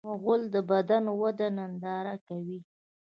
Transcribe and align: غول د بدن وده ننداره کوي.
غول 0.21 0.41
د 0.53 0.55
بدن 0.71 1.03
وده 1.21 1.47
ننداره 1.57 2.15
کوي. 2.27 2.59